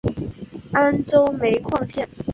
[0.71, 2.09] 安州煤矿线